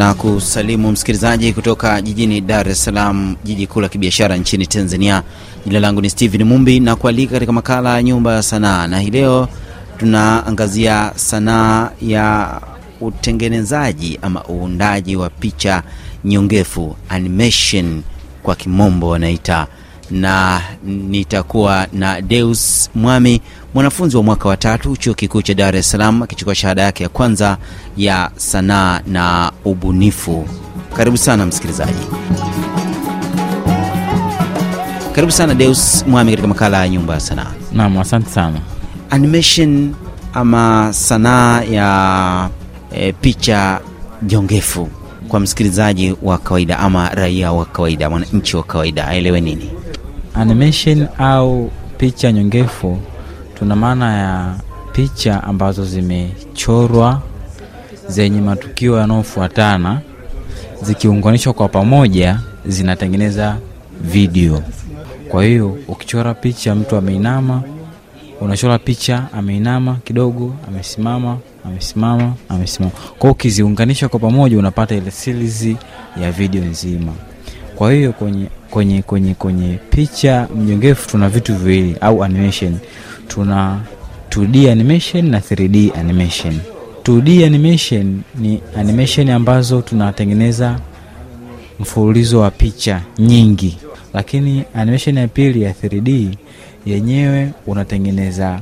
na 0.00 0.14
kusalimu 0.14 0.92
msikilizaji 0.92 1.52
kutoka 1.52 2.02
jijini 2.02 2.40
Dar 2.40 2.68
es 2.68 2.84
Salaam, 2.84 3.36
jiji 3.44 3.66
kuu 3.66 3.80
la 3.80 3.88
kibiashara 3.88 4.36
nchini 4.36 4.66
Tanzania. 4.66 5.22
Jina 5.66 5.80
langu 5.80 6.00
ni 6.00 6.10
Steven 6.10 6.44
Mumbi 6.44 6.80
na 6.80 6.96
kualika 6.96 7.32
katika 7.32 7.52
makala 7.52 7.94
ya 7.96 8.02
Nyumba 8.02 8.34
ya 8.34 8.42
Sanaa, 8.42 8.86
na 8.86 9.00
hii 9.00 9.10
leo 9.10 9.48
tunaangazia 9.98 11.12
sanaa 11.16 11.90
ya 12.02 12.60
utengenezaji 13.00 14.18
ama 14.22 14.44
uundaji 14.48 15.16
wa 15.16 15.30
picha 15.30 15.82
nyongefu, 16.24 16.96
animation 17.08 18.02
kwa 18.42 18.54
kimombo 18.56 19.08
wanaita 19.08 19.66
na 20.10 20.60
nitakuwa 20.84 21.86
na 21.92 22.20
Deus 22.20 22.90
Mwami, 22.94 23.40
mwanafunzi 23.74 24.16
wa 24.16 24.22
mwaka 24.22 24.48
wa 24.48 24.56
tatu 24.56 24.96
chuo 24.96 25.14
kikuu 25.14 25.42
cha 25.42 25.54
Dar 25.54 25.76
es 25.76 25.90
Salaam, 25.90 26.22
akichukua 26.22 26.54
shahada 26.54 26.82
yake 26.82 27.02
ya 27.02 27.08
kwanza 27.08 27.56
ya 27.96 28.30
sanaa 28.36 29.00
na 29.06 29.52
ubunifu. 29.64 30.48
Karibu 30.96 31.16
sana 31.16 31.46
msikilizaji, 31.46 32.02
karibu 35.12 35.32
sana 35.32 35.54
Deus 35.54 36.04
Mwami 36.08 36.30
katika 36.30 36.48
makala 36.48 36.78
ya 36.78 36.88
nyumba 36.88 37.14
ya 37.14 37.20
sanaa. 37.20 37.52
Naam, 37.72 37.98
asante 37.98 38.30
sana. 38.30 38.60
Animation 39.10 39.94
ama 40.34 40.88
sanaa 40.92 41.62
ya 41.62 42.48
e, 42.92 43.12
picha 43.12 43.80
jongefu 44.22 44.88
kwa 45.28 45.40
msikilizaji 45.40 46.14
wa 46.22 46.38
kawaida 46.38 46.78
ama 46.78 47.08
raia 47.08 47.52
wa 47.52 47.64
kawaida, 47.64 48.10
mwananchi 48.10 48.56
wa 48.56 48.62
kawaida 48.62 49.08
aelewe 49.08 49.40
nini? 49.40 49.70
Animation 50.40 51.08
au 51.18 51.70
picha 51.98 52.32
nyongefu, 52.32 52.98
tuna 53.58 53.76
maana 53.76 54.16
ya 54.18 54.54
picha 54.92 55.42
ambazo 55.44 55.84
zimechorwa 55.84 57.22
zenye 58.08 58.40
matukio 58.40 58.98
yanayofuatana 58.98 60.00
zikiunganishwa 60.82 61.52
kwa 61.52 61.68
pamoja 61.68 62.40
zinatengeneza 62.66 63.56
video. 64.00 64.62
Kwa 65.28 65.44
hiyo 65.44 65.78
ukichora 65.88 66.34
picha 66.34 66.74
mtu 66.74 66.96
ameinama, 66.96 67.62
unachora 68.40 68.78
picha 68.78 69.26
ameinama 69.32 69.96
kidogo, 70.04 70.54
amesimama, 70.68 71.36
amesimama, 71.64 72.32
amesimama. 72.48 72.92
Kwa 72.92 73.20
hiyo 73.20 73.32
ukiziunganisha 73.32 74.08
kwa 74.08 74.20
pamoja 74.20 74.58
unapata 74.58 74.94
ile 74.94 75.10
series 75.10 75.68
ya 76.22 76.32
video 76.32 76.64
nzima. 76.64 77.12
Kwa 77.80 77.92
hiyo 77.92 78.12
kwenye 78.12 78.46
kwenye 78.70 79.02
kwenye 79.02 79.34
kwenye 79.34 79.78
picha 79.90 80.48
mjongefu 80.56 81.08
tuna 81.08 81.28
vitu 81.28 81.54
viwili 81.54 81.96
au 82.00 82.24
animation, 82.24 82.76
tuna 83.28 83.80
2D 84.30 84.70
animation 84.72 85.30
na 85.30 85.38
3D 85.38 85.98
animation. 86.00 86.58
2D 87.04 87.46
animation 87.46 88.20
ni 88.38 88.60
animation 88.76 89.30
ambazo 89.30 89.82
tunatengeneza 89.82 90.78
mfululizo 91.78 92.40
wa 92.40 92.50
picha 92.50 93.00
nyingi, 93.18 93.78
lakini 94.14 94.64
animation 94.74 95.16
ya 95.18 95.28
pili 95.28 95.62
ya 95.62 95.72
3D 95.72 96.28
yenyewe 96.86 97.50
unatengeneza 97.66 98.60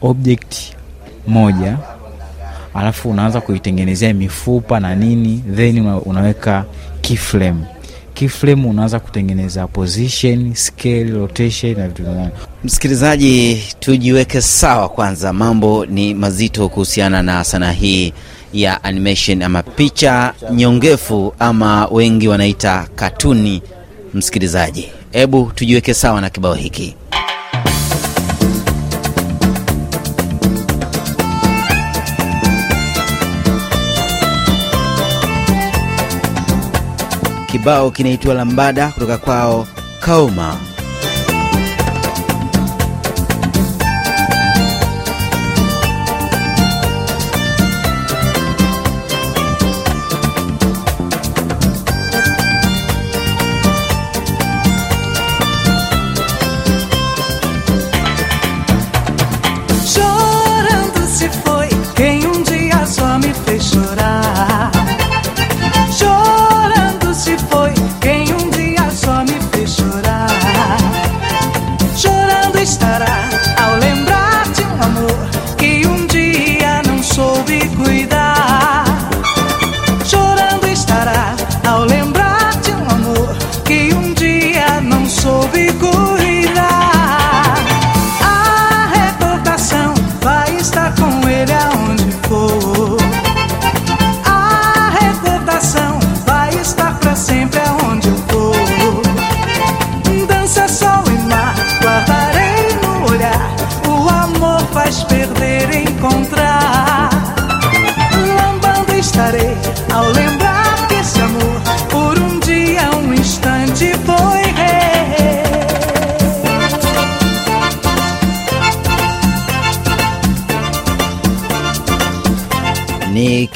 object 0.00 0.54
moja 1.26 1.78
alafu 2.74 3.10
unaanza 3.10 3.40
kuitengenezea 3.40 4.14
mifupa 4.14 4.80
na 4.80 4.94
nini, 4.94 5.44
then 5.56 5.86
unaweka 5.86 6.64
keyframe 7.00 7.60
keyframe 8.18 8.66
unaanza 8.68 9.00
kutengeneza 9.00 9.66
position, 9.66 10.54
scale, 10.54 11.04
rotation 11.10 11.76
na 11.78 11.88
vitu 11.88 12.02
vingine. 12.02 12.30
Msikilizaji, 12.64 13.62
tujiweke 13.80 14.40
sawa 14.40 14.88
kwanza, 14.88 15.32
mambo 15.32 15.86
ni 15.86 16.14
mazito 16.14 16.68
kuhusiana 16.68 17.22
na 17.22 17.44
sanaa 17.44 17.72
hii 17.72 18.12
ya 18.52 18.84
animation 18.84 19.42
ama 19.42 19.62
picha 19.62 20.34
nyongefu 20.54 21.34
ama 21.38 21.86
wengi 21.86 22.28
wanaita 22.28 22.88
katuni. 22.94 23.62
Msikilizaji, 24.14 24.88
hebu 25.12 25.52
tujiweke 25.54 25.94
sawa 25.94 26.20
na 26.20 26.30
kibao 26.30 26.54
hiki. 26.54 26.96
Kibao 37.52 37.90
kinaitwa 37.90 38.34
Lambada 38.34 38.88
kutoka 38.88 39.18
kwao 39.18 39.66
Kauma. 40.00 40.56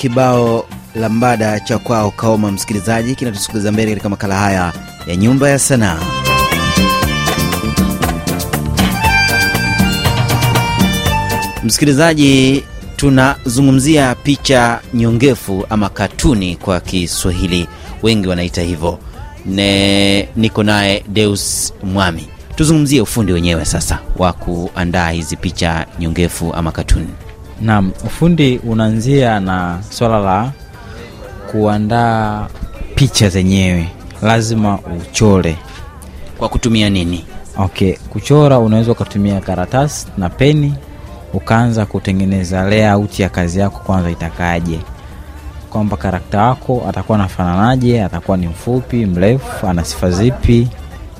Kibao 0.02 0.64
Lambada 0.94 1.60
cha 1.60 1.78
kwao 1.78 2.10
Kaoma, 2.10 2.52
msikilizaji, 2.52 3.14
kinatusikiliza 3.14 3.72
mbele 3.72 3.90
katika 3.90 4.08
makala 4.08 4.34
haya 4.38 4.72
ya 5.06 5.16
Nyumba 5.16 5.48
ya 5.50 5.58
Sanaa. 5.58 5.98
Msikilizaji, 11.64 12.62
tunazungumzia 12.96 14.14
picha 14.14 14.80
nyongefu 14.94 15.66
ama 15.70 15.88
katuni 15.88 16.56
kwa 16.56 16.80
Kiswahili, 16.80 17.68
wengi 18.02 18.28
wanaita 18.28 18.62
hivyo. 18.62 18.98
Ne, 19.46 20.28
niko 20.36 20.62
naye 20.62 21.04
Deus 21.08 21.72
Mwami, 21.82 22.26
tuzungumzie 22.56 23.00
ufundi 23.00 23.32
wenyewe 23.32 23.64
sasa 23.64 23.98
wa 24.18 24.32
kuandaa 24.32 25.10
hizi 25.10 25.36
picha 25.36 25.86
nyongefu 25.98 26.54
ama 26.54 26.72
katuni. 26.72 27.08
Naam, 27.62 27.92
ufundi 28.04 28.58
unaanzia 28.58 29.40
na 29.40 29.78
swala 29.90 30.18
la 30.18 30.50
kuandaa 31.52 32.46
picha 32.94 33.28
zenyewe, 33.28 33.88
lazima 34.22 34.78
uchore. 35.00 35.56
Kwa 36.38 36.48
kutumia 36.48 36.90
nini? 36.90 37.24
Okay, 37.56 37.92
kuchora 38.10 38.58
unaweza 38.58 38.92
ukatumia 38.92 39.40
karatasi 39.40 40.06
na 40.18 40.28
peni, 40.28 40.74
ukaanza 41.32 41.86
kutengeneza 41.86 42.62
layout 42.62 43.18
ya 43.20 43.28
kazi 43.28 43.58
yako, 43.60 43.78
kwanza 43.86 44.10
itakaje, 44.10 44.78
kwamba 45.70 45.96
karakta 45.96 46.42
wako 46.42 46.82
atakuwa 46.88 47.18
anafananaje, 47.18 48.02
atakuwa 48.04 48.36
ni 48.36 48.46
mfupi, 48.48 49.06
mrefu, 49.06 49.66
ana 49.66 49.84
sifa 49.84 50.10
zipi. 50.10 50.68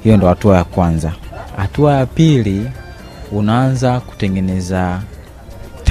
Hiyo 0.04 0.16
ndo 0.16 0.28
hatua 0.28 0.56
ya 0.56 0.64
kwanza. 0.64 1.12
Hatua 1.56 1.92
ya 1.94 2.06
pili, 2.06 2.70
unaanza 3.32 4.00
kutengeneza 4.00 5.00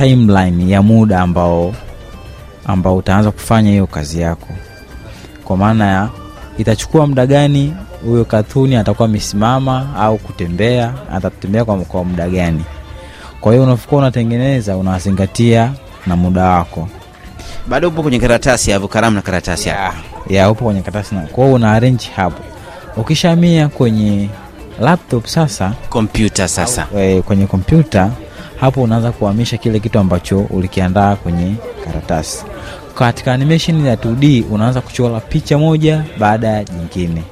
timeline 0.01 0.69
ya 0.71 0.81
muda 0.81 1.19
ambao 1.19 1.73
ambao 2.65 2.95
utaanza 2.97 3.31
kufanya 3.31 3.69
hiyo 3.71 3.87
kazi 3.87 4.21
yako, 4.21 4.47
kwa 5.45 5.57
maana 5.57 5.87
ya 5.87 6.09
itachukua 6.57 7.07
muda 7.07 7.25
gani 7.25 7.73
huyo 8.05 8.25
katuni 8.25 8.75
atakuwa 8.75 9.07
amesimama 9.09 9.95
au 9.97 10.17
kutembea, 10.17 10.93
atatembea 11.13 11.65
kwa, 11.65 11.77
kwa 11.77 12.03
muda 12.03 12.29
gani. 12.29 12.63
Kwa 13.41 13.51
hiyo 13.51 13.63
unapokuwa 13.63 14.01
unatengeneza 14.01 14.77
unazingatia 14.77 15.71
na 16.07 16.15
muda 16.15 16.43
wako. 16.43 16.87
bado 17.67 17.87
upo 17.87 18.01
kwenye 18.03 18.19
karatasi 18.19 18.71
hapo 18.71 18.87
kalamu 18.87 19.15
na 19.15 19.21
karatasi 19.21 19.69
ya, 19.69 19.93
ya 20.29 20.51
upo 20.51 20.65
kwenye 20.65 20.81
karatasi 20.81 21.15
na 21.15 21.21
kwa 21.21 21.43
hiyo 21.43 21.55
una 21.55 21.71
arrange 21.71 22.05
hapo. 22.15 22.43
Ukishamia 22.97 23.67
kwenye 23.69 24.29
laptop 24.79 25.25
sasa 25.25 25.73
kompyuta 25.89 26.47
sasa. 26.47 26.87
e, 26.97 27.21
kwenye 27.21 27.45
kompyuta 27.47 28.09
hapo 28.61 28.81
unaanza 28.83 29.11
kuhamisha 29.11 29.57
kile 29.57 29.79
kitu 29.79 29.99
ambacho 29.99 30.39
ulikiandaa 30.39 31.15
kwenye 31.15 31.55
karatasi. 31.85 32.45
Katika 32.95 33.33
animation 33.33 33.85
ya 33.85 33.95
2d 33.95 34.43
unaanza 34.51 34.81
kuchora 34.81 35.19
picha 35.19 35.57
moja 35.57 36.03
baada 36.19 36.47
ya 36.47 36.63
jingine. 36.63 37.23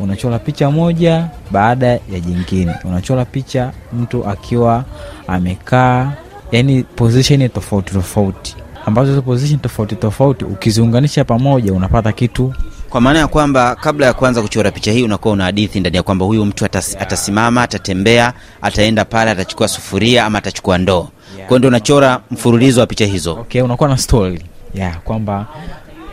Unachora 0.00 0.38
picha 0.38 0.70
moja 0.70 1.28
baada 1.50 1.86
ya 1.86 2.20
jingine. 2.26 2.74
Unachora 2.84 3.24
picha 3.24 3.72
mtu 3.92 4.26
akiwa 4.26 4.84
amekaa 5.26 6.12
yani 6.52 6.82
position 6.82 7.48
tofauti 7.48 7.92
tofauti. 7.92 8.56
Ambazo 8.86 9.08
hizo 9.10 9.22
position 9.22 9.60
tofauti 9.60 9.96
tofauti 9.96 10.44
ukiziunganisha 10.44 11.24
pamoja 11.24 11.72
unapata 11.72 12.12
kitu 12.12 12.54
kwa 12.96 13.00
maana 13.00 13.18
ya 13.18 13.26
kwamba 13.28 13.74
kabla 13.74 14.06
ya 14.06 14.12
kuanza 14.12 14.42
kuchora 14.42 14.70
picha 14.70 14.92
hii 14.92 15.02
unakuwa 15.02 15.34
una 15.34 15.44
hadithi 15.44 15.80
ndani 15.80 15.96
ya 15.96 16.02
kwamba 16.02 16.24
huyu 16.26 16.44
mtu 16.44 16.64
atas, 16.64 16.96
atasimama 17.00 17.62
atatembea 17.62 18.32
ataenda 18.62 19.04
pale 19.04 19.30
atachukua 19.30 19.68
sufuria 19.68 20.24
ama 20.24 20.38
atachukua 20.38 20.78
ndoo. 20.78 21.08
Yeah. 21.36 21.48
kwao 21.48 21.58
ndio 21.58 21.68
unachora 21.68 22.20
mfululizo 22.30 22.80
wa 22.80 22.86
picha 22.86 23.06
hizo. 23.06 23.32
Okay, 23.34 23.62
unakuwa 23.62 23.88
na 23.88 23.98
story. 23.98 24.42
Ya 24.74 24.90
kwamba 25.04 25.46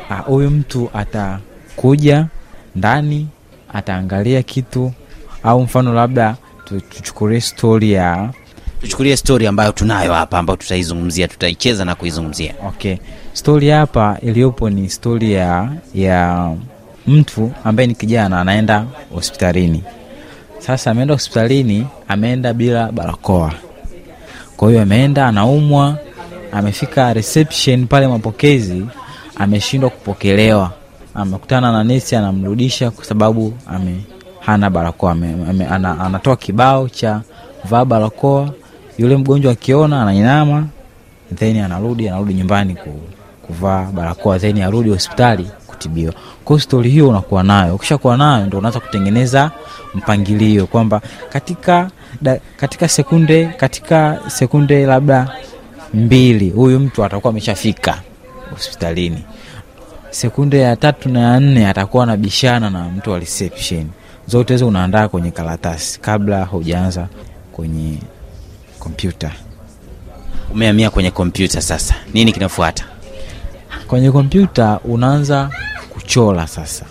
ah, 0.09 0.15
huyu 0.15 0.49
mtu 0.49 0.89
atakuja 0.93 2.25
ndani 2.75 3.27
ataangalia 3.73 4.43
kitu 4.43 4.91
au 5.43 5.61
mfano 5.61 5.93
labda 5.93 6.35
tu- 6.65 6.81
tuchukulie 6.81 7.41
stori 7.41 7.91
ya 7.91 8.29
tuchukulie 8.81 9.17
stori 9.17 9.47
ambayo 9.47 9.71
tunayo 9.71 10.13
hapa 10.13 10.39
ambayo 10.39 10.57
tutaizungumzia 10.57 11.27
tutaicheza 11.27 11.85
na 11.85 11.95
kuizungumzia. 11.95 12.53
Okay 12.67 12.97
stori 13.33 13.69
hapa 13.69 14.17
iliyopo 14.21 14.69
ni 14.69 14.89
stori 14.89 15.33
ya 15.33 15.69
ya 15.95 16.51
mtu 17.07 17.51
ambaye 17.63 17.87
ni 17.87 17.95
kijana 17.95 18.41
anaenda 18.41 18.85
hospitalini. 19.13 19.83
Sasa 20.59 20.91
ameenda 20.91 21.13
hospitalini 21.13 21.87
ameenda 22.07 22.53
bila 22.53 22.91
barakoa. 22.91 23.51
Kwa 24.57 24.69
hiyo 24.69 24.81
ameenda 24.81 25.27
anaumwa 25.27 25.97
amefika 26.51 27.13
reception 27.13 27.87
pale 27.87 28.07
mapokezi 28.07 28.85
ameshindwa 29.35 29.89
kupokelewa. 29.89 30.71
Amekutana 31.15 31.71
na 31.71 31.83
nesi 31.83 32.15
anamrudisha 32.15 32.91
kwa 32.91 33.05
sababu 33.05 33.53
ame 33.67 34.01
hana 34.39 34.69
barakoa 34.69 35.11
ame, 35.11 35.35
ame, 35.49 35.65
ana, 35.65 35.99
anatoa 35.99 36.35
kibao 36.35 36.89
cha 36.89 37.21
vaa 37.65 37.85
barakoa. 37.85 38.49
Yule 38.97 39.17
mgonjwa 39.17 39.51
akiona 39.51 40.01
anainama 40.01 40.65
then 41.35 41.57
anarudi 41.59 42.09
anarudi 42.09 42.33
nyumbani 42.33 42.75
ku, 42.75 42.99
kuvaa 43.41 43.83
barakoa 43.91 44.39
then 44.39 44.61
arudi 44.61 44.89
hospitali 44.89 45.47
kutibiwa 45.83 46.13
kwao 46.45 46.59
stori 46.59 46.89
hiyo 46.89 47.09
unakuwa 47.09 47.43
nayo. 47.43 47.75
Ukishakuwa 47.75 48.17
nayo 48.17 48.45
ndo 48.45 48.57
unaanza 48.57 48.79
kutengeneza 48.79 49.51
mpangilio 49.95 50.67
kwamba 50.67 51.01
katika 51.29 51.89
da, 52.21 52.39
katika 52.57 52.87
sekunde 52.87 53.45
katika 53.45 54.19
sekunde 54.27 54.85
labda 54.85 55.29
mbili 55.93 56.49
huyu 56.49 56.79
mtu 56.79 57.03
atakuwa 57.05 57.31
ameshafika 57.31 58.01
hospitalini. 58.51 59.23
Sekunde 60.09 60.59
ya 60.59 60.75
tatu 60.75 61.09
na 61.09 61.19
ya 61.19 61.39
nne 61.39 61.67
atakuwa 61.67 62.03
anabishana 62.03 62.69
na 62.69 62.83
mtu 62.89 63.11
wa 63.11 63.19
reception. 63.19 63.85
Zote 64.27 64.53
hizo 64.53 64.67
unaandaa 64.67 65.07
kwenye 65.07 65.31
karatasi 65.31 65.99
kabla 65.99 66.43
hujaanza 66.45 67.07
kwenye 67.51 67.97
kompyuta. 68.79 69.31
Umehamia 70.51 70.89
kwenye 70.89 71.11
kompyuta 71.11 71.61
sasa. 71.61 71.95
Nini 72.13 72.31
kinafuata? 72.33 72.85
Kwenye 73.87 74.11
kompyuta 74.11 74.79
unaanza 74.85 75.49
kuchora 76.13 76.47
sasa 76.47 76.85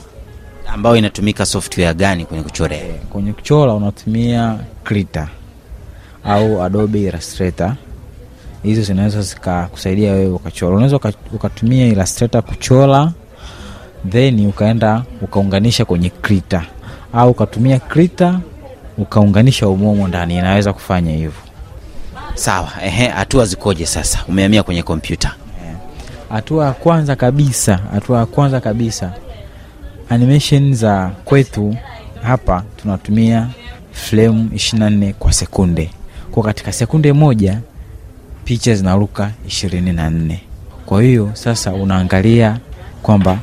ambayo 0.66 0.96
inatumika 0.96 1.46
software 1.46 1.94
gani 1.94 2.24
kwenye 2.26 2.42
kuchorea 2.42 2.84
kwenye 3.10 3.32
kuchora 3.32 3.74
unatumia 3.74 4.58
Krita 4.84 5.28
au 6.24 6.62
Adobe 6.62 7.02
Illustrator. 7.02 7.74
Hizo 8.62 8.82
zinaweza 8.82 9.22
zikakusaidia 9.22 10.12
wewe 10.12 10.30
ukachora. 10.30 10.74
Unaweza 10.76 11.00
ukatumia 11.34 11.86
Illustrator 11.86 12.42
kuchora 12.42 13.12
then 14.08 14.46
ukaenda 14.46 15.02
ukaunganisha 15.20 15.84
kwenye 15.84 16.10
Krita 16.10 16.62
au 17.12 17.30
ukatumia 17.30 17.78
Krita 17.78 18.40
ukaunganisha 18.98 19.68
umomo 19.68 20.08
ndani, 20.08 20.36
inaweza 20.38 20.72
kufanya 20.72 21.12
hivyo. 21.12 21.32
sawa 22.34 22.68
ehe 22.84 23.08
hatua 23.08 23.44
zikoje 23.46 23.86
sasa 23.86 24.24
umehamia 24.28 24.62
kwenye 24.62 24.82
kompyuta 24.82 25.34
Hatua 26.32 26.66
ya 26.66 26.72
kwanza 26.72 27.16
kabisa, 27.16 27.80
hatua 27.92 28.18
ya 28.18 28.26
kwanza 28.26 28.60
kabisa, 28.60 29.12
animation 30.08 30.74
za 30.74 31.10
kwetu 31.24 31.76
hapa 32.22 32.64
tunatumia 32.76 33.48
frame 33.92 34.44
24 34.54 35.12
kwa 35.12 35.32
sekunde. 35.32 35.90
Kwa 36.30 36.42
katika 36.42 36.72
sekunde 36.72 37.12
moja 37.12 37.60
picha 38.44 38.74
zinaruka 38.74 39.30
24. 39.48 40.36
Kwa 40.86 41.02
hiyo 41.02 41.30
sasa 41.32 41.72
unaangalia 41.72 42.58
kwamba 43.02 43.38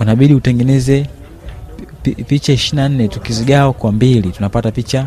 unabidi 0.00 0.34
utengeneze 0.34 1.06
pi- 2.02 2.10
picha 2.24 2.52
24 2.52 3.08
tukizigawa 3.08 3.72
kwa 3.72 3.92
mbili 3.92 4.28
tunapata 4.30 4.70
picha 4.70 5.06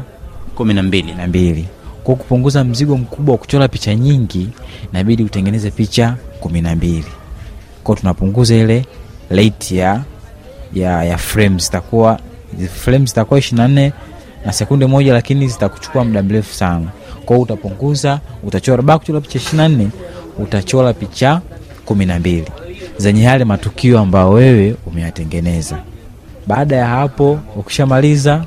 kumi 0.55 0.73
na 0.73 0.83
mbili 0.83 1.13
na 1.13 1.27
mbili 1.27 1.67
kwa 2.03 2.15
kupunguza 2.15 2.63
mzigo 2.63 2.97
mkubwa 2.97 3.31
wa 3.31 3.37
kuchora 3.37 3.67
picha 3.67 3.95
nyingi 3.95 4.49
inabidi 4.93 5.23
utengeneze 5.23 5.71
picha 5.71 6.15
kumi 6.39 6.61
na 6.61 6.75
mbili. 6.75 7.05
Kwao 7.83 7.95
tunapunguza 7.97 8.55
ile 8.55 8.85
rate 9.29 9.75
ya 9.75 10.01
ya, 10.73 11.03
ya 11.03 11.17
frames 11.17 11.63
zitakuwa 11.65 12.19
frames 12.73 13.09
zitakuwa 13.09 13.39
ishiri 13.39 13.57
na 13.57 13.67
nne 13.67 13.93
na 14.45 14.53
sekunde 14.53 14.85
moja 14.85 15.13
lakini 15.13 15.47
zitakuchukua 15.47 16.03
muda 16.05 16.23
mrefu 16.23 16.53
sana. 16.53 16.87
Kwao 17.25 17.39
utapunguza 17.39 18.19
utachora 18.43 18.81
baa 18.83 18.97
kuchora 18.99 19.21
picha 19.21 19.39
ishiri 19.39 19.57
na 19.57 19.67
nne 19.69 19.87
utachora 20.39 20.93
picha 20.93 21.41
kumi 21.85 22.05
na 22.05 22.19
mbili. 22.19 22.47
Zenye 22.97 23.23
yale 23.23 23.45
matukio 23.45 23.99
ambayo 23.99 24.29
wewe 24.29 24.75
umeyatengeneza. 24.85 25.77
Baada 26.47 26.75
ya 26.75 26.87
hapo 26.87 27.39
ukishamaliza 27.55 28.45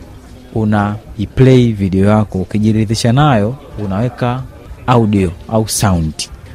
una 0.54 0.96
iplay 1.18 1.72
video 1.72 2.08
yako 2.08 2.38
ukijiridhisha 2.38 3.12
nayo 3.12 3.56
unaweka 3.78 4.42
audio 4.86 5.32
au 5.48 5.68
sound 5.68 6.12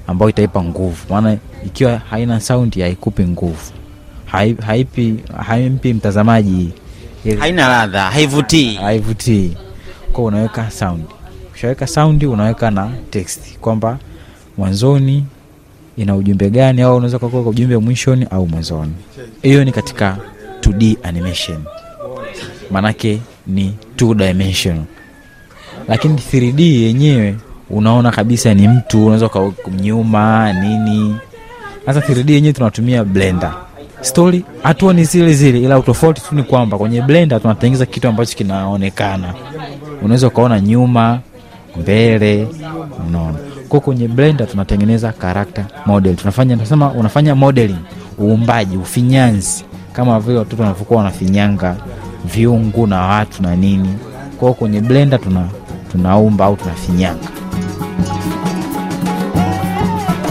ambayo 0.07 0.29
itaipa 0.29 0.63
nguvu. 0.63 0.97
Maana 1.09 1.37
ikiwa 1.65 1.97
haina 1.97 2.39
sound 2.41 2.79
haikupi 2.79 3.23
nguvu. 3.23 3.71
Hai- 4.25 4.55
haipi 4.65 5.15
haimpi 5.47 5.93
mtazamaji 5.93 6.69
haina 7.39 7.67
ladha 7.67 8.01
haivutii. 8.11 8.75
Haivutii. 8.75 9.57
Kwa 10.13 10.23
unaweka 10.23 10.71
sound. 10.71 11.03
Ukishaweka 11.49 11.87
sound 11.87 12.23
unaweka 12.23 12.71
na 12.71 12.89
text. 13.09 13.57
Kwamba 13.57 13.97
mwanzoni 14.57 15.25
ina 15.97 16.15
ujumbe 16.15 16.49
gani 16.49 16.81
au 16.81 16.95
unaweza 16.97 17.19
kuweka 17.19 17.49
ujumbe 17.49 17.77
mwishoni 17.77 18.27
au 18.31 18.47
mwanzoni. 18.47 18.93
Hiyo 19.41 19.63
ni 19.65 19.71
katika 19.71 20.17
2d 20.61 20.97
animation. 21.03 21.63
Maanake 22.71 23.21
ni 23.47 23.73
two 23.99 24.13
dimension. 24.15 24.83
Lakini 25.87 26.15
3d 26.31 26.61
yenyewe 26.83 27.35
unaona 27.69 28.11
kabisa 28.11 28.53
ni 28.53 28.67
mtu 28.67 29.05
unaweza 29.05 29.29
kumnyuma 29.29 30.53
nini. 30.53 31.15
Sasa 31.85 31.99
3d 31.99 32.31
yenyewe 32.31 32.53
tunatumia 32.53 33.03
blender. 33.03 33.53
Story 34.01 34.45
hatua 34.63 34.93
ni 34.93 35.03
zile 35.03 35.33
zile 35.33 35.59
ila 35.61 35.79
utofauti 35.79 36.21
tu 36.21 36.35
ni 36.35 36.43
kwamba 36.43 36.77
kwenye 36.77 37.01
blender 37.01 37.41
tunatengeneza 37.41 37.85
kitu 37.85 38.07
ambacho 38.07 38.37
kinaonekana. 38.37 39.33
Unaweza 40.01 40.27
ukaona 40.27 40.59
nyuma 40.61 41.19
mbele 41.81 42.47
unaona. 43.07 43.37
Kwa 43.69 43.79
kwenye 43.79 44.07
blender 44.07 44.47
tunatengeneza 44.47 45.11
character 45.11 45.65
model. 45.85 46.15
Tunafanya 46.15 46.55
tunasema 46.55 46.91
unafanya 46.91 47.35
modeling 47.35 47.79
uumbaji 48.19 48.77
ufinyanzi. 48.77 49.65
Kama 49.93 50.19
vile 50.19 50.37
watoto 50.39 50.61
wanavyokuwa 50.63 50.97
wanafinyanga 50.97 51.75
viungu 52.25 52.87
na 52.87 53.01
watu 53.01 53.43
na 53.43 53.55
nini. 53.55 53.89
Kwao 54.39 54.53
kwenye 54.53 54.81
blender 54.81 55.21
tuna 55.21 55.47
tunaumba 55.91 56.45
au 56.45 56.55
tunafinyanga. 56.55 57.29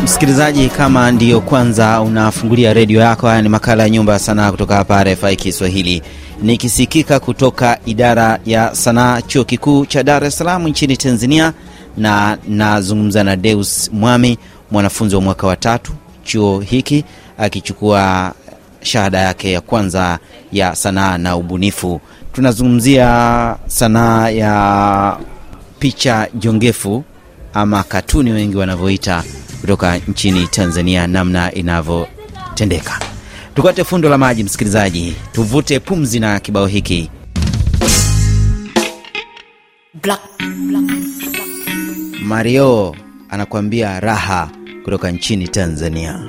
Msikilizaji 0.04 0.68
kama 0.68 1.10
ndiyo 1.12 1.40
kwanza 1.40 2.00
unafungulia 2.00 2.74
redio 2.74 3.00
yako 3.00 3.26
haya 3.26 3.42
ni 3.42 3.48
makala 3.48 3.82
ya 3.82 3.90
nyumba 3.90 4.12
ya 4.12 4.18
sanaa 4.18 4.50
kutoka 4.50 4.76
hapa 4.76 5.04
rfi 5.04 5.36
kiswahili. 5.36 6.02
Nikisikika 6.42 7.20
kutoka 7.20 7.78
idara 7.86 8.38
ya 8.46 8.74
sanaa 8.74 9.22
chuo 9.22 9.44
kikuu 9.44 9.86
cha 9.86 10.02
dar 10.02 10.24
es 10.24 10.38
salaam 10.38 10.68
nchini 10.68 10.96
tanzania 10.96 11.52
na 11.96 12.38
nazungumza 12.48 13.24
na 13.24 13.36
deus 13.36 13.90
mwami 13.92 14.38
mwanafunzi 14.70 15.14
wa 15.16 15.20
mwaka 15.22 15.46
wa 15.46 15.56
tatu 15.56 15.92
chuo 16.24 16.60
hiki 16.60 17.04
akichukua 17.38 18.32
shahada 18.88 19.18
yake 19.18 19.52
ya 19.52 19.60
kwanza 19.60 20.18
ya 20.52 20.74
sanaa 20.74 21.18
na 21.18 21.36
ubunifu 21.36 22.00
tunazungumzia 22.32 23.56
sanaa 23.66 24.28
ya 24.30 25.16
picha 25.78 26.28
jongefu 26.34 27.04
ama 27.54 27.82
katuni 27.82 28.30
wengi 28.32 28.56
wanavyoita 28.56 29.24
kutoka 29.60 29.96
nchini 29.98 30.46
tanzania 30.46 31.06
namna 31.06 31.52
inavyotendeka. 31.52 33.00
Tukate 33.54 33.84
fundo 33.84 34.08
la 34.08 34.18
maji, 34.18 34.44
msikilizaji, 34.44 35.14
tuvute 35.32 35.80
pumzi 35.80 36.20
na 36.20 36.40
kibao 36.40 36.66
hiki. 36.66 37.10
Black, 40.02 40.20
black, 40.68 40.84
Mario 42.22 42.96
anakuambia 43.28 44.00
raha 44.00 44.50
kutoka 44.84 45.10
nchini 45.10 45.48
Tanzania. 45.48 46.20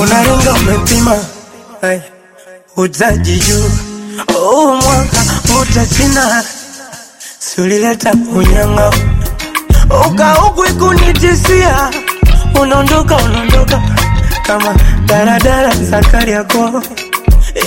Unaringa 0.00 0.52
umepima 0.52 1.16
juu. 3.38 3.70
Huu 4.34 4.74
mwaka 4.74 5.16
utasina 5.62 6.44
siulileta 7.38 8.12
unyanga. 8.34 8.92
Ukaukwi 10.10 10.68
kunitisia 10.72 11.90
unaondoka 12.60 13.16
unaondoka 13.16 13.82
kama 14.46 14.74
daradara 15.06 15.72
sakari 15.90 16.32
yako 16.32 16.82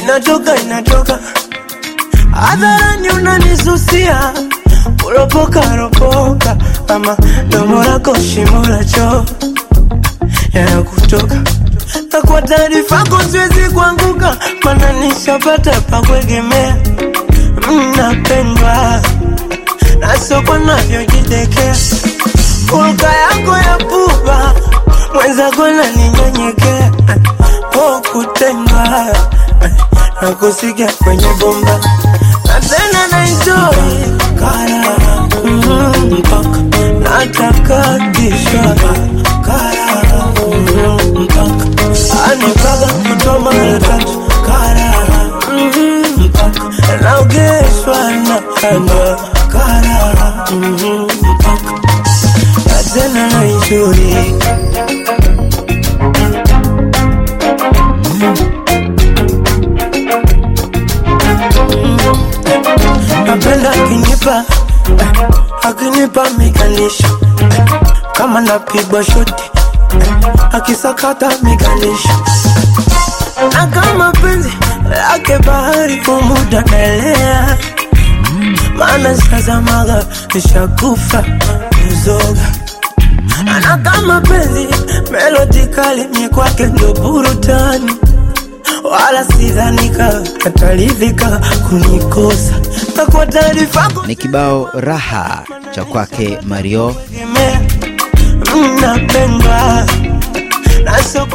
inatoka 0.04 0.56
inatoka. 0.56 1.20
Hadharani 2.32 3.10
unanisusia 3.10 4.34
kuropoka 4.89 5.75
ropoka 5.75 6.58
ama 6.88 7.17
domo 7.50 7.84
lako 7.84 8.15
shimo 8.15 8.65
la 8.65 8.84
choo 8.86 9.25
yanakutoka 10.53 11.36
na 12.13 12.22
kwa 12.22 12.41
taarifa 12.41 12.96
yako 12.96 13.22
siwezi 13.32 13.70
kuanguka, 13.74 14.38
mana 14.63 14.91
nishapata 14.94 15.82
pa 15.82 16.01
kuegemea. 16.01 16.75
Mnapendwa 17.72 19.01
na 20.00 20.20
soko 20.20 20.58
navyojidekea, 20.58 21.75
hulka 22.72 23.08
yako 23.13 23.58
ya 23.58 23.77
pupa 23.77 24.53
mwenzako 25.13 25.67
naninyenyekea, 25.67 26.91
po 27.72 28.01
kutendwa. 28.12 29.06
Na 30.22 30.32
kusikia 30.32 30.88
kwenye 31.03 31.27
bomba 31.39 31.79
tena 32.60 33.08
na 33.12 33.20
enjoy 33.28 34.00
kara. 34.40 34.96
Mm, 35.44 36.14
mpaka 36.20 36.60
natakatishwa 37.04 38.76
kara. 39.42 39.88
Mm, 40.52 41.22
mpaka. 41.24 41.66
Anipaga 42.32 42.88
kutoa 42.88 43.40
mara 43.40 43.80
tatu 43.80 44.24
kara. 44.46 44.92
Mm, 45.52 46.04
mpaka. 46.18 46.64
Naogeshwa 47.02 48.12
na 48.28 48.38
kanda 48.62 49.18
kara. 49.52 50.48
Mm, 50.52 51.08
mpaka. 51.22 51.72
Na 52.68 52.84
tena 52.94 53.24
na 53.30 53.42
akinipa 65.98 66.30
miganisho. 66.38 67.08
Eh, 67.42 67.66
kama 68.13 68.42
napigwa 68.42 69.04
shoti 69.04 69.44
akisakata 70.51 71.30
migalisho 71.44 72.10
na 73.54 73.68
kama 73.68 74.12
penzi 74.12 74.54
lake 74.89 75.38
bahari 75.39 75.98
kumuda 75.98 76.62
naelea 76.62 77.58
maana 78.77 79.18
sazamaga 79.18 80.06
nishakufa 80.36 81.24
kuzoga 81.70 82.48
na 83.62 83.77
kama 83.77 84.22
penzi 84.22 84.68
melodi 85.12 85.68
kali 85.68 86.30
kwake 86.30 86.66
ndo 86.66 86.94
burutani 86.94 87.92
wala 88.91 89.24
sidhanika 89.24 90.24
ataridhika 90.46 91.41
kunikosa 91.70 92.53
Ni 94.08 94.15
kibao 94.15 94.70
raha 94.74 95.44
cha 95.72 95.86
kwake 95.86 96.38
Mario. 96.48 96.96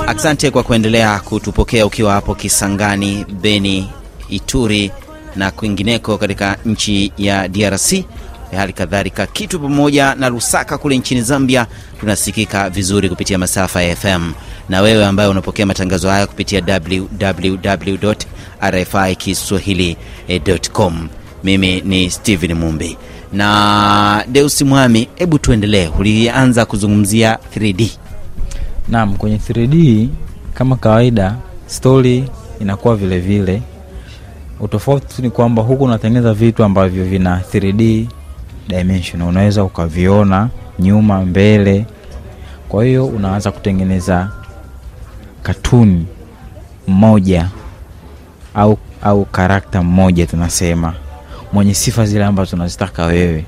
Asante 0.06 0.50
kwa 0.50 0.62
kuendelea 0.62 1.18
kutupokea 1.21 1.87
ukiwa 1.87 2.12
hapo 2.12 2.35
Kisangani, 2.35 3.26
Beni, 3.40 3.90
Ituri 4.28 4.90
na 5.37 5.50
kwingineko 5.50 6.18
katika 6.18 6.56
nchi 6.66 7.12
ya 7.18 7.49
DRC, 7.49 8.04
hali 8.56 8.73
kadhalika 8.73 9.26
Kitu 9.26 9.61
pamoja 9.61 10.14
na 10.14 10.28
Lusaka 10.28 10.78
kule 10.78 10.99
nchini 10.99 11.23
Zambia. 11.23 11.66
Tunasikika 12.00 12.71
vizuri 12.71 13.09
kupitia 13.09 13.38
masafa 13.38 13.82
ya 13.82 13.97
FM, 13.97 14.32
na 14.69 14.81
wewe 14.81 15.04
ambaye 15.07 15.28
unapokea 15.28 15.66
matangazo 15.66 16.09
haya 16.11 16.26
kupitia 16.26 16.62
www.rfikiswahili.com. 19.73 21.09
Mimi 21.45 21.81
ni 21.81 22.11
Steven 22.11 22.54
Mumbi 22.54 22.97
na 23.33 24.25
Deus 24.28 24.62
Mwami. 24.62 25.09
Hebu 25.14 25.38
tuendelee, 25.38 25.88
ulianza 25.99 26.64
kuzungumzia 26.64 27.38
3D. 27.57 27.88
Naam, 28.88 29.16
kwenye 29.16 29.37
3D 29.37 30.09
kama 30.54 30.76
kawaida 30.76 31.37
stori 31.66 32.25
inakuwa 32.61 32.97
vile 32.97 33.19
vile. 33.21 33.62
Utofauti 34.61 35.23
ni 35.23 35.31
kwamba 35.31 35.62
huku 35.62 35.85
unatengeneza 35.85 36.35
vitu 36.35 36.64
ambavyo 36.64 37.04
vina 37.04 37.40
3D 37.52 38.07
dimension, 38.69 39.23
unaweza 39.23 39.64
ukaviona 39.64 40.49
nyuma, 40.78 41.25
mbele. 41.25 41.87
Kwa 42.69 42.85
hiyo 42.85 43.07
unaanza 43.07 43.50
kutengeneza 43.50 44.31
katuni 45.42 46.06
mmoja 46.88 47.49
au 48.54 48.78
au 49.02 49.25
karakta 49.25 49.82
mmoja 49.82 50.26
tunasema, 50.26 50.94
mwenye 51.52 51.75
sifa 51.75 52.06
zile 52.06 52.25
ambazo 52.25 52.56
unazitaka 52.56 53.04
wewe. 53.06 53.44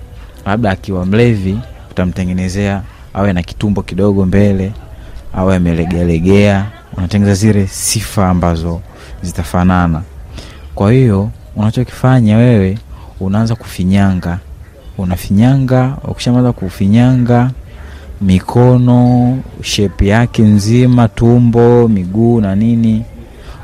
Labda 0.47 0.71
akiwa 0.71 1.07
mlevi, 1.07 1.59
utamtengenezea 1.91 2.83
awe 3.15 3.33
na 3.33 3.43
kitumbo 3.43 3.83
kidogo 3.83 4.27
mbele 4.27 4.73
awe 5.35 5.57
amelegealegea, 5.57 6.67
unatengeneza 6.97 7.35
zile 7.41 7.67
sifa 7.67 8.29
ambazo 8.29 8.81
zitafanana. 9.23 10.03
Kwa 10.75 10.93
hiyo 10.93 11.31
unachokifanya 11.57 12.37
wewe, 12.37 12.79
unaanza 13.21 13.55
kufinyanga, 13.55 14.39
unafinyanga. 14.99 15.97
Ukishamaliza 16.05 16.53
kufinyanga 16.53 17.51
mikono, 18.25 19.39
shepu 19.63 20.05
yake 20.05 20.43
nzima, 20.43 21.09
tumbo, 21.09 21.89
miguu 21.89 22.41
na 22.41 22.55
nini, 22.57 23.05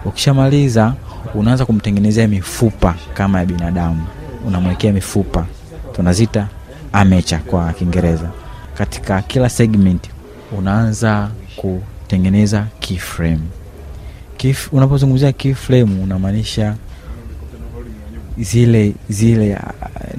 ukishamaliza 0.05 0.95
unaanza 1.35 1.67
kumtengenezea 1.67 2.29
mifupa 2.29 2.95
kama 3.15 3.39
ya 3.39 3.47
binadamu, 3.47 4.03
unamwekea 4.47 4.93
mifupa, 4.93 5.47
tunazita 5.93 6.49
amecha 6.93 7.39
kwa 7.39 7.73
Kiingereza. 7.73 8.31
Katika 8.75 9.23
kila 9.23 9.49
segment 9.49 10.11
unaanza 10.59 11.31
kutengeneza 11.57 12.67
keyframe. 12.81 13.41
Unapozungumzia 14.73 15.33
keyframe 15.33 16.03
unamaanisha 16.03 16.75
zile 18.39 18.95
zile 19.09 19.59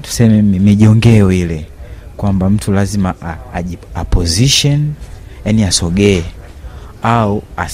tuseme 0.02 0.42
mijongeo 0.42 1.32
ile 1.32 1.66
kwamba 2.22 2.50
mtu 2.50 2.72
lazima 2.72 3.14
a, 3.22 3.36
a 3.54 3.62
yani 5.44 5.64
asogee 5.64 6.22
au 7.02 7.42
a 7.56 7.68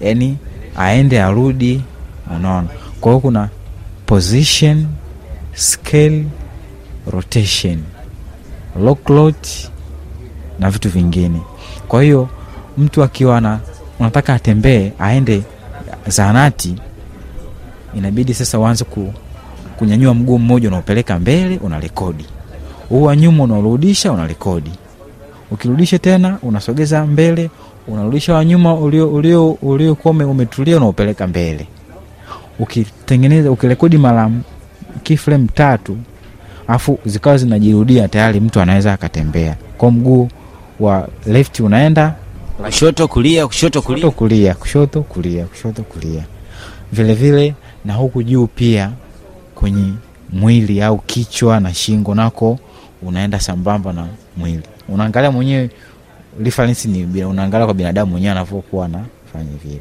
yani 0.00 0.36
aende 0.76 1.22
arudi, 1.22 1.82
unaona. 2.36 2.68
Kwa 3.00 3.12
hiyo 3.12 3.20
kuna 3.20 3.48
position, 4.06 4.86
scale, 5.54 6.24
rotation, 7.12 7.78
locklot 8.84 9.70
na 10.58 10.70
vitu 10.70 10.88
vingine. 10.90 11.40
Kwa 11.88 12.02
hiyo 12.02 12.28
mtu 12.78 13.02
akiwa 13.02 13.40
na 13.40 13.60
unataka 13.98 14.34
atembee 14.34 14.92
aende 14.98 15.42
zahanati, 16.06 16.74
inabidi 17.96 18.34
sasa 18.34 18.58
uanze 18.58 18.84
ku, 18.84 19.14
kunyanyua 19.78 20.14
mguu 20.14 20.38
mmoja 20.38 20.68
unaopeleka 20.68 21.18
mbele, 21.18 21.56
unarekodi 21.58 22.24
huu 22.92 23.02
wa 23.02 23.16
nyuma 23.16 23.44
unaurudisha, 23.44 24.12
unarekodi. 24.12 24.70
Ukirudisha 25.50 25.98
tena 25.98 26.38
unasogeza 26.42 27.06
mbele, 27.06 27.50
unarudisha 27.88 28.34
wa 28.34 28.44
nyuma 28.44 28.74
ulio 28.74 29.12
ulio 29.12 29.50
uliokuwa 29.52 30.14
umetulia, 30.14 30.76
unaupeleka 30.76 31.26
mbele. 31.26 31.66
Ukitengeneza 32.58 33.50
ukirekodi 33.50 33.98
mara 33.98 34.30
keyframe 35.02 35.48
tatu 35.54 35.96
afu 36.68 36.98
zikawa 37.06 37.36
zinajirudia 37.36 38.08
tayari 38.08 38.40
mtu 38.40 38.60
anaweza 38.60 38.92
akatembea. 38.92 39.56
Kwa 39.78 39.90
mguu 39.90 40.28
wa 40.80 41.08
left 41.26 41.60
unaenda 41.60 42.14
kushoto 42.64 43.08
kulia 43.08 43.46
kushoto 43.46 43.82
kulia. 43.82 44.00
kushoto 44.04 44.12
kulia 44.18 44.54
kushoto 44.54 45.02
kulia 45.02 45.44
kushoto 45.44 45.82
kulia. 45.82 46.22
Vile 46.92 47.14
vile 47.14 47.54
na 47.84 47.94
huku 47.94 48.22
juu 48.22 48.46
pia 48.46 48.90
kwenye 49.54 49.92
mwili 50.32 50.82
au 50.82 50.98
kichwa 50.98 51.60
na 51.60 51.74
shingo 51.74 52.14
nako 52.14 52.58
unaenda 53.02 53.40
sambamba 53.40 53.92
na 53.92 54.06
mwili. 54.36 54.62
Unaangalia 54.88 55.30
mwenyewe 55.30 55.70
reference 56.44 56.88
ni 56.88 57.04
bila- 57.06 57.28
unaangalia 57.28 57.66
kwa 57.66 57.74
binadamu 57.74 58.10
mwenyewe 58.12 58.32
anavyokuwa 58.32 58.84
anafanya 58.86 59.56
vile. 59.64 59.80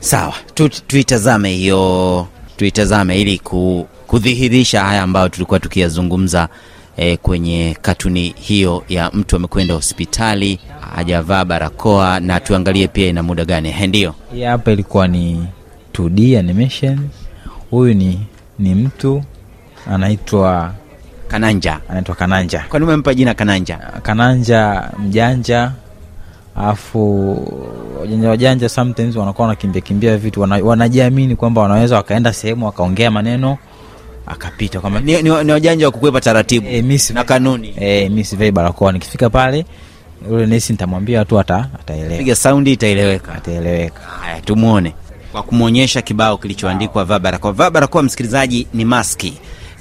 Sawa 0.00 0.34
tu, 0.54 0.68
tuitazame 0.68 1.50
hiyo 1.50 2.26
tuitazame 2.56 3.20
ili 3.20 3.38
ku, 3.38 3.86
kudhihirisha 4.06 4.84
haya 4.84 5.02
ambayo 5.02 5.28
tulikuwa 5.28 5.60
tukiyazungumza 5.60 6.48
eh, 6.96 7.18
kwenye 7.22 7.76
katuni 7.82 8.34
hiyo 8.40 8.84
ya 8.88 9.10
mtu 9.14 9.36
amekwenda 9.36 9.74
hospitali 9.74 10.60
hajavaa 10.94 11.44
barakoa 11.44 12.20
na 12.20 12.40
tuangalie 12.40 12.88
pia 12.88 13.06
ina 13.08 13.22
muda 13.22 13.44
gani 13.44 13.68
Eh, 13.68 13.88
ndio? 13.88 14.14
Hii 14.34 14.42
hapa 14.42 14.72
ilikuwa 14.72 15.08
ni 15.08 15.44
2D 15.92 16.38
animation. 16.38 16.98
Huyu 17.70 17.94
ni 17.94 18.20
ni 18.58 18.74
mtu 18.74 19.22
anaitwa 19.90 20.74
kananja. 21.28 21.80
Anaitwa 21.88 22.14
kananja. 22.14 22.64
Kwani 22.68 22.84
umempa 22.84 23.14
jina 23.14 23.34
kananja? 23.34 23.78
Kananja 24.02 24.90
mjanja 24.98 25.72
alafu 26.56 27.34
wajanja 28.00 28.28
wajanja 28.28 28.68
sometimes 28.68 29.16
wanakuwa 29.16 29.48
wanakimbia 29.48 29.80
kimbia 29.80 30.16
vitu 30.16 30.40
wanajiamini 30.62 31.36
kwamba 31.36 31.60
wanaweza 31.62 31.96
wakaenda 31.96 32.32
sehemu 32.32 32.66
wakaongea 32.66 33.10
maneno 33.10 33.58
akapita. 34.26 34.80
Kama 34.80 35.00
ni, 35.00 35.22
ni, 35.22 35.44
ni 35.44 35.52
wajanja 35.52 35.86
wa 35.86 35.92
kukwepa 35.92 36.20
taratibu 36.20 36.66
e, 36.68 36.82
mi 36.82 37.00
na 37.14 37.24
kanuni. 37.24 37.74
E, 37.80 38.08
mi 38.08 38.24
sivai 38.24 38.50
barakoa. 38.50 38.92
Nikifika 38.92 39.30
pale 39.30 39.64
yule 40.30 40.46
nesi 40.46 40.72
nitamwambia 40.72 41.24
tu 41.24 41.38
ata, 41.40 41.68
ataelewa 41.80 42.18
piga 42.18 42.34
saundi 42.36 42.72
itaeleweka. 42.72 43.32
Ataeleweka. 43.34 44.00
Haya 44.00 44.40
tumwone 44.40 44.94
kwa 45.32 45.42
kumwonyesha 45.42 46.02
kibao 46.02 46.38
kilichoandikwa 46.38 47.04
vaa 47.04 47.18
barakoa. 47.18 47.52
Vaa 47.52 47.70
barakoa 47.70 48.02
msikilizaji 48.02 48.66
ni 48.74 48.84
maski 48.84 49.34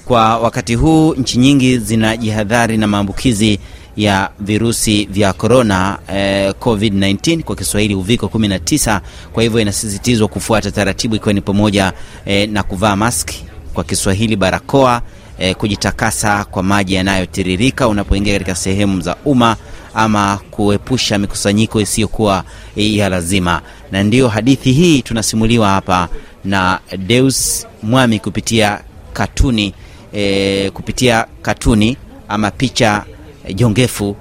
kwa 0.08 0.38
wakati 0.38 0.76
huu 0.76 1.14
nchi 1.14 1.38
nyingi 1.38 1.78
zinajihadhari 1.78 2.78
na 2.78 2.88
maambukizi 2.88 3.60
ya 3.98 4.30
virusi 4.40 5.06
vya 5.06 5.34
korona 5.34 5.98
eh, 6.14 6.54
covid-19 6.62 7.44
kwa 7.44 7.56
kiswahili 7.56 7.96
uviko 7.96 8.26
19 8.26 9.00
kwa 9.34 9.44
hivyo 9.44 9.60
inasisitizwa 9.60 10.28
kufuata 10.28 10.72
taratibu 10.72 11.16
ikiwa 11.16 11.34
ni 11.34 11.42
pamoja 11.42 11.94
eh, 12.26 12.50
na 12.50 12.64
kuvaa 12.64 12.96
maski 12.96 13.46
kwa 13.74 13.84
kiswahili 13.84 14.36
barakoa 14.36 15.02
eh, 15.40 15.56
kujitakasa 15.56 16.46
kwa 16.46 16.64
maji 16.64 16.94
yanayotiririka 16.94 17.88
unapoingia 17.88 18.34
katika 18.34 18.56
sehemu 18.56 19.02
za 19.02 19.16
umma 19.26 19.56
ama 19.94 20.40
kuepusha 20.52 21.18
mikusanyiko 21.18 21.82
isiyokuwa 21.82 22.44
ya 22.76 23.10
lazima. 23.10 23.62
Na 23.92 24.04
ndiyo 24.04 24.28
hadithi 24.28 24.72
hii 24.72 25.02
tunasimuliwa 25.02 25.70
hapa 25.70 26.10
na 26.46 26.80
deus 26.98 27.68
mwami 27.84 28.20
kupitia 28.20 28.82
katuni 29.14 29.74
e, 30.14 30.70
kupitia 30.70 31.26
katuni 31.42 31.98
ama 32.30 32.52
picha 32.52 33.04
e, 33.48 33.54
jongefu 33.54 34.16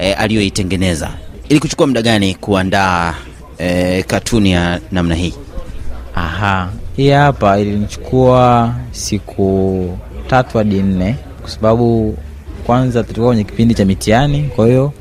e, 0.00 0.12
aliyoitengeneza. 0.12 1.10
Ili 1.48 1.60
kuchukua 1.60 1.86
muda 1.86 2.02
gani 2.02 2.34
kuandaa 2.34 3.14
e, 3.58 4.02
katuni 4.02 4.52
ya 4.52 4.80
namna 4.92 5.14
hii? 5.14 5.34
Aha 6.14 6.68
hii 6.96 7.10
hapa 7.10 7.58
ilinichukua 7.58 8.74
siku 8.90 9.98
tatu 10.26 10.58
hadi 10.58 10.82
nne 10.82 11.16
kwa 11.40 11.50
sababu 11.50 12.16
kwanza 12.66 13.02
tulikuwa 13.02 13.26
kwenye 13.26 13.44
kipindi 13.44 13.74
cha 13.74 13.84
mitihani 13.84 14.42
kwa 14.56 14.66
hiyo 14.66 14.92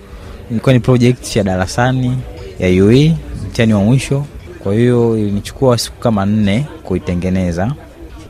ilikuwa 0.51 0.73
ni 0.73 0.80
project 0.80 1.36
ya 1.36 1.43
darasani 1.43 2.17
ya 2.60 2.84
ue 2.86 3.15
mtihani 3.49 3.73
wa 3.73 3.84
mwisho. 3.84 4.25
Kwa 4.63 4.73
hiyo 4.73 5.17
ilinichukua 5.17 5.77
siku 5.77 5.99
kama 5.99 6.25
nne 6.25 6.65
kuitengeneza. 6.84 7.71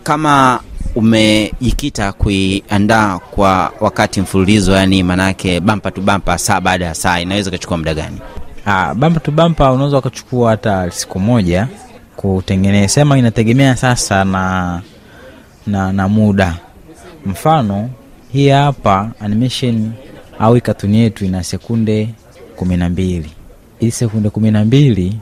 Kama 0.03 0.59
umejikita 0.95 2.11
kuiandaa 2.11 3.19
kwa 3.19 3.73
wakati 3.79 4.21
mfululizo 4.21 4.71
yani 4.71 5.03
manake 5.03 5.59
bampa 5.59 5.91
tu 5.91 6.01
bampa 6.01 6.37
saa 6.37 6.61
baada 6.61 6.85
ya 6.85 6.95
saa 6.95 7.19
inaweza 7.19 7.49
ukachukua 7.49 7.77
muda 7.77 7.93
gani? 7.93 8.17
Ah, 8.65 8.93
bampa 8.95 9.19
tu 9.19 9.31
bampa 9.31 9.71
unaweza 9.71 9.97
ukachukua 9.97 10.51
hata 10.51 10.91
siku 10.91 11.19
moja 11.19 11.67
kutengeneza 12.15 12.87
sema 12.87 13.17
inategemea 13.17 13.75
sasa 13.75 14.23
na 14.25 14.81
na, 15.67 15.93
na 15.93 16.07
muda. 16.07 16.57
Mfano 17.25 17.89
hii 18.33 18.49
hapa 18.49 19.11
animation 19.19 19.91
au 20.39 20.57
ikatuni 20.57 20.61
katuni 20.61 20.99
yetu 20.99 21.25
ina 21.25 21.43
sekunde 21.43 22.09
kumi 22.55 22.77
na 22.77 22.89
mbili. 22.89 23.31
Hii 23.79 23.91
sekunde 23.91 24.29
kumi 24.29 24.51
na 24.51 24.65
mbili 24.65 25.17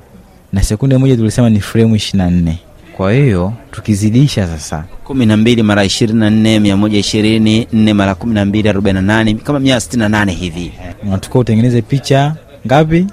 na 0.53 0.63
sekunde 0.63 0.97
moja 0.97 1.15
tulisema 1.15 1.49
ni 1.49 1.59
fremu 1.59 1.95
ishiri 1.95 2.17
na 2.17 2.29
nne 2.29 2.59
kwa 2.99 3.13
hiyo 3.13 3.53
tukizidisha 3.71 4.47
sasa. 4.47 4.83
kumi 5.03 5.25
na 5.25 5.37
mbili 5.37 5.63
mara 5.63 5.83
ishirini 5.83 6.19
na 6.19 6.29
nne 6.29 6.59
mia 6.59 6.77
moja 6.77 6.99
ishirini 6.99 7.67
nne 7.73 7.93
mara 7.93 8.15
kumi 8.15 8.33
na 8.33 8.45
mbili 8.45 8.69
arobaini 8.69 8.95
na 8.95 9.01
nane 9.13 9.33
kama 9.33 9.59
mia 9.59 9.79
sitini 9.79 9.99
na 10.03 10.09
nane 10.09 10.31
hivi. 10.31 10.71
Unatakiwa 11.07 11.41
utengeneze 11.41 11.81
picha 11.81 12.35
ngapi? 12.67 13.07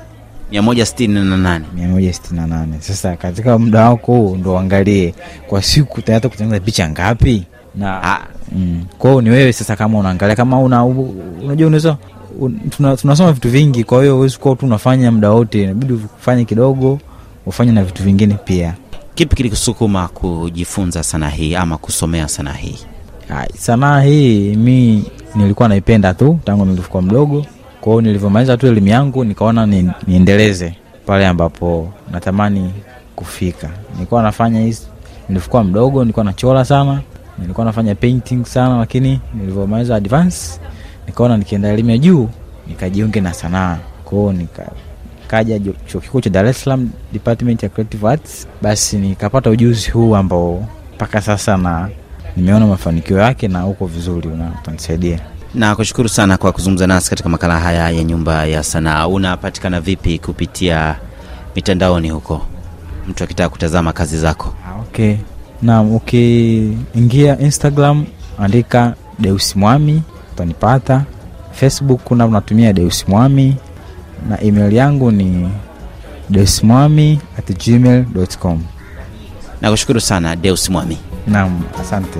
mia 0.51 0.63
moja 0.63 0.87
sitini 0.87 1.15
na 1.15 1.37
nane. 1.37 1.65
168 1.79 2.67
sasa 2.81 3.17
katika 3.17 3.59
muda 3.59 3.89
wako 3.91 4.13
huu 4.17 4.37
ndo 4.37 4.53
uangalie 4.53 5.15
kwa 5.47 5.63
siku 5.63 6.03
tayata 6.03 6.29
kutengeneza 6.29 6.65
picha 6.65 6.91
ngapi? 6.91 7.45
Na 7.75 8.03
Ah. 8.03 8.21
mm, 8.53 8.85
kwao 8.99 9.21
ni 9.23 9.31
wewe 9.31 9.53
sasa 9.53 9.77
kama 9.77 9.99
unaangalia 9.99 10.37
kama 10.37 10.61
una 10.61 10.85
unajua 10.85 11.67
unaweza 11.67 11.97
un, 12.41 12.61
tuna, 12.71 12.97
tunasoma 12.97 13.33
vitu 13.33 13.51
vingi 13.51 13.85
kwa 13.85 14.01
hiyo 14.03 14.15
huwezi 14.17 14.39
kuwa 14.39 14.57
tu 14.57 14.67
unafanya 14.67 15.11
muda 15.13 15.31
wote 15.31 15.63
inabidi 15.63 15.93
ufanye 15.93 16.45
kidogo 16.45 16.99
ufanye 17.47 17.73
na 17.73 17.85
vitu 17.85 18.03
vingine 18.03 18.35
pia 18.45 18.75
kipi 19.17 19.37
kilikusukuma 19.37 20.09
kujifunza 20.09 21.03
sanaa 21.03 21.29
hii 21.29 21.55
ama 21.55 21.79
kusomea 21.79 22.29
sanaa 22.29 22.53
hii? 22.53 22.79
Sanaa 23.59 24.01
hii 24.01 24.57
mi 24.57 25.05
nilikuwa 25.35 25.69
naipenda 25.69 26.15
tu 26.15 26.39
tangu 26.45 26.65
nilivyokuwa 26.65 27.03
mdogo. 27.03 27.47
Kwa 27.81 27.93
hiyo 27.93 28.01
nilivyomaliza 28.01 28.57
tu 28.57 28.67
elimu 28.67 28.89
yangu 28.89 29.25
nikaona 29.25 29.67
ni, 29.67 29.91
niendeleze 30.07 30.75
pale 31.07 31.27
ambapo 31.27 31.93
natamani 32.13 32.73
kufika. 33.17 33.71
Nilikuwa 33.95 34.23
nafanya 34.23 34.61
hizi 34.61 34.83
nilivyokuwa 35.29 35.65
mdogo 35.65 36.01
nilikuwa 36.01 36.25
nachora 36.25 36.65
sana 36.65 37.01
nilikuwa 37.39 37.67
nafanya 37.67 37.95
painting 37.95 38.45
sana 38.45 38.79
lakini 38.79 39.21
nilivyomaliza 39.35 39.97
advance 39.97 40.37
nikaona 41.07 41.37
nikienda 41.37 41.69
elimu 41.69 41.91
ya 41.91 41.99
juu 41.99 42.29
nikajiunge 42.69 43.21
na 43.21 43.35
sanaa. 43.35 43.79
Kwao 44.05 44.33
nika 44.33 44.71
kaja 45.27 45.61
chuo 45.87 46.01
kikuu 46.01 46.21
cha 46.21 46.31
dar 46.31 46.47
es 46.47 46.61
salaam 46.63 46.91
department 47.13 47.63
ya 47.63 47.69
creative 47.69 48.09
arts. 48.09 48.47
Basi 48.63 48.97
nikapata 48.97 49.51
ujuzi 49.51 49.91
huu 49.91 50.17
ambao 50.17 50.69
mpaka 50.95 51.21
sasa 51.23 51.57
na 51.57 51.89
nimeona 52.37 52.67
mafanikio 52.67 53.19
yake 53.19 53.49
na 53.49 53.67
uko 53.67 53.87
vizuri 53.87 54.29
utanisaidia. 54.63 55.21
Na 55.55 55.77
kushukuru 55.77 56.09
sana 56.09 56.37
kwa 56.39 56.53
kuzungumza 56.53 56.87
nasi 56.87 57.11
katika 57.11 57.29
makala 57.29 57.61
haya 57.61 57.91
ya 57.91 58.05
nyumba 58.05 58.47
ya 58.47 58.63
sanaa. 58.63 59.07
Unapatikana 59.07 59.81
vipi 59.81 60.19
kupitia 60.19 60.97
mitandaoni 61.57 62.11
huko? 62.11 62.43
Mtu 63.09 63.25
akitaka 63.25 63.49
kutazama 63.49 63.93
kazi 63.93 64.19
zako. 64.19 64.55
Ah, 64.69 64.81
okay. 64.81 65.15
Naam, 65.63 65.95
ukiingia 65.95 67.39
instagram 67.39 68.05
andika 68.39 68.95
Deusi 69.19 69.59
mwami 69.59 70.03
utanipata. 70.33 71.05
Facebook 71.53 72.01
kuna 72.05 72.27
unatumia 72.27 72.73
Deusi 72.73 73.05
mwami 73.09 73.57
na 74.29 74.43
email 74.43 74.73
yangu 74.73 75.11
ni 75.11 75.49
deusmwami 76.31 77.21
at 77.39 77.67
gmail 77.67 78.05
com. 78.41 78.63
Na 79.61 79.71
kushukuru 79.71 80.01
sana 80.01 80.37
deus 80.37 80.71
mwami. 80.71 80.99
Naam 81.27 81.61
asante. 81.81 82.19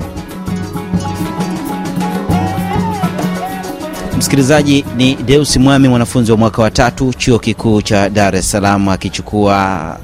Msikilizaji 4.17 4.85
ni 4.97 5.15
deus 5.15 5.57
mwami 5.57 5.87
mwanafunzi 5.87 6.31
wa 6.31 6.37
mwaka 6.37 6.61
wa 6.61 6.71
tatu 6.71 7.13
chuo 7.13 7.39
kikuu 7.39 7.81
cha 7.81 8.09
dar 8.09 8.35
es 8.35 8.51
salaam 8.51 8.89
akichukua 8.89 9.97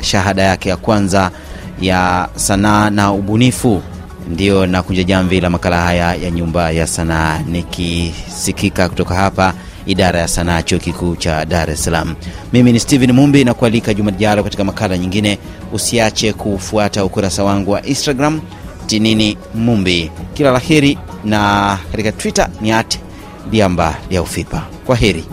shahada 0.00 0.42
yake 0.42 0.68
ya 0.68 0.76
kwanza 0.76 1.30
ya 1.80 2.28
sanaa 2.34 2.90
na 2.90 3.12
ubunifu. 3.12 3.82
Ndio 4.30 4.66
na 4.66 4.82
kunja 4.82 5.02
jamvi 5.04 5.40
la 5.40 5.50
makala 5.50 5.80
haya 5.82 6.14
ya 6.14 6.30
nyumba 6.30 6.70
ya 6.70 6.86
sanaa 6.86 7.38
nikisikika 7.38 8.88
kutoka 8.88 9.14
hapa 9.14 9.54
idara 9.86 10.20
ya 10.20 10.28
sanaa 10.28 10.62
chuo 10.62 10.78
kikuu 10.78 11.16
cha 11.16 11.44
dar 11.44 11.70
es 11.70 11.84
salaam. 11.84 12.14
Mimi 12.52 12.72
ni 12.72 12.80
stephen 12.80 13.12
mumbi 13.12 13.44
na 13.44 13.54
kualika 13.54 13.94
juma 13.94 14.10
lijalo 14.10 14.42
katika 14.44 14.64
makala 14.64 14.98
nyingine. 14.98 15.38
Usiache 15.72 16.32
kufuata 16.32 17.04
ukurasa 17.04 17.44
wangu 17.44 17.70
wa 17.70 17.82
instagram 17.86 18.40
tinini 18.86 19.36
mumbi. 19.54 20.10
Kila 20.34 20.50
la 20.50 20.58
heri 20.58 20.98
na 21.24 21.78
katika 21.90 22.12
twitter 22.12 22.48
ni 22.60 22.72
at 22.72 22.98
diamba 23.50 23.96
ya 24.10 24.22
ufipa 24.22 24.62
kwa 24.86 24.96
heri 24.96 25.24